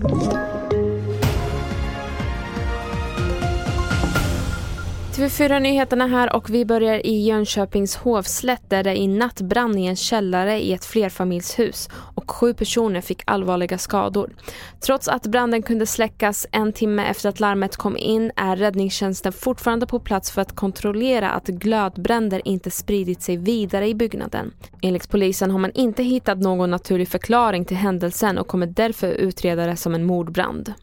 you 0.00 0.57
TV4-nyheterna 5.18 6.06
här 6.06 6.36
och 6.36 6.50
vi 6.50 6.64
börjar 6.64 7.06
i 7.06 7.26
Jönköpings 7.26 7.96
hovslätt 7.96 8.62
där 8.70 8.82
det 8.84 8.96
i 8.96 9.06
natt 9.06 9.40
brann 9.40 9.78
i 9.78 9.86
en 9.86 9.96
källare 9.96 10.60
i 10.60 10.72
ett 10.72 10.84
flerfamiljshus 10.84 11.88
och 11.92 12.30
sju 12.30 12.54
personer 12.54 13.00
fick 13.00 13.22
allvarliga 13.26 13.78
skador. 13.78 14.30
Trots 14.80 15.08
att 15.08 15.26
branden 15.26 15.62
kunde 15.62 15.86
släckas 15.86 16.46
en 16.52 16.72
timme 16.72 17.04
efter 17.06 17.28
att 17.28 17.40
larmet 17.40 17.76
kom 17.76 17.96
in 17.96 18.32
är 18.36 18.56
räddningstjänsten 18.56 19.32
fortfarande 19.32 19.86
på 19.86 20.00
plats 20.00 20.30
för 20.30 20.42
att 20.42 20.56
kontrollera 20.56 21.30
att 21.30 21.46
glödbränder 21.46 22.42
inte 22.44 22.70
spridit 22.70 23.22
sig 23.22 23.36
vidare 23.36 23.88
i 23.88 23.94
byggnaden. 23.94 24.52
Enligt 24.82 25.08
polisen 25.08 25.50
har 25.50 25.58
man 25.58 25.72
inte 25.72 26.02
hittat 26.02 26.38
någon 26.38 26.70
naturlig 26.70 27.08
förklaring 27.08 27.64
till 27.64 27.76
händelsen 27.76 28.38
och 28.38 28.46
kommer 28.46 28.66
därför 28.66 29.12
utreda 29.12 29.66
det 29.66 29.76
som 29.76 29.94
en 29.94 30.04
mordbrand. 30.04 30.74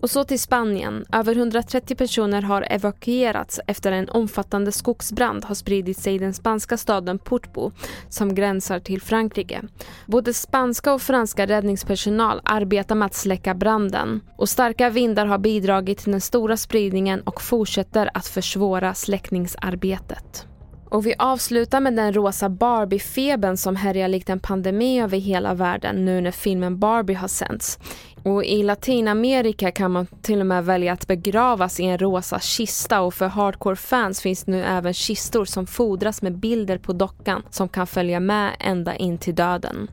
Och 0.00 0.10
så 0.10 0.24
till 0.24 0.40
Spanien. 0.40 1.04
Över 1.12 1.36
130 1.36 1.96
personer 1.96 2.42
har 2.42 2.66
evakuerats 2.70 3.60
efter 3.66 3.92
en 3.92 4.08
omfattande 4.08 4.72
skogsbrand 4.72 5.44
har 5.44 5.54
spridit 5.54 5.98
sig 5.98 6.14
i 6.14 6.18
den 6.18 6.34
spanska 6.34 6.76
staden 6.76 7.18
Portbo 7.18 7.72
som 8.08 8.34
gränsar 8.34 8.80
till 8.80 9.02
Frankrike. 9.02 9.62
Både 10.06 10.34
spanska 10.34 10.94
och 10.94 11.02
franska 11.02 11.46
räddningspersonal 11.46 12.40
arbetar 12.44 12.94
med 12.94 13.06
att 13.06 13.14
släcka 13.14 13.54
branden 13.54 14.20
och 14.36 14.48
starka 14.48 14.90
vindar 14.90 15.26
har 15.26 15.38
bidragit 15.38 15.98
till 15.98 16.12
den 16.12 16.20
stora 16.20 16.56
spridningen 16.56 17.20
och 17.20 17.42
fortsätter 17.42 18.10
att 18.14 18.26
försvåra 18.26 18.94
släckningsarbetet. 18.94 20.46
Och 20.90 21.06
vi 21.06 21.14
avslutar 21.18 21.80
med 21.80 21.96
den 21.96 22.12
rosa 22.12 22.48
Barbie-febern 22.48 23.56
som 23.56 23.76
härjar 23.76 24.08
likt 24.08 24.30
en 24.30 24.40
pandemi 24.40 25.00
över 25.00 25.18
hela 25.18 25.54
världen 25.54 26.04
nu 26.04 26.20
när 26.20 26.30
filmen 26.30 26.78
Barbie 26.78 27.14
har 27.14 27.28
sänts. 27.28 27.78
Och 28.26 28.44
i 28.44 28.62
Latinamerika 28.62 29.70
kan 29.70 29.90
man 29.90 30.06
till 30.22 30.40
och 30.40 30.46
med 30.46 30.64
välja 30.64 30.92
att 30.92 31.06
begravas 31.06 31.80
i 31.80 31.84
en 31.84 31.98
rosa 31.98 32.40
kista 32.40 33.00
och 33.00 33.14
för 33.14 33.26
hardcore-fans 33.26 34.20
finns 34.20 34.46
nu 34.46 34.64
även 34.64 34.94
kistor 34.94 35.44
som 35.44 35.66
fodras 35.66 36.22
med 36.22 36.38
bilder 36.38 36.78
på 36.78 36.92
dockan 36.92 37.42
som 37.50 37.68
kan 37.68 37.86
följa 37.86 38.20
med 38.20 38.56
ända 38.60 38.96
in 38.96 39.18
till 39.18 39.34
döden. 39.34 39.90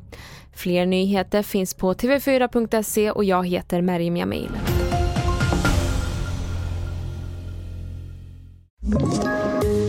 Fler 0.56 0.86
nyheter 0.86 1.44
finns 1.44 1.74
på 1.74 1.94
tv4.se 1.94 3.12
och 3.12 3.24
jag 3.24 3.48
heter 3.48 3.82
Merim 3.82 4.18
Jamil. 4.18 4.50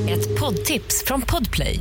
Ett 0.09 0.41
poddtips 0.41 1.05
från 1.07 1.23
Podplay. 1.23 1.81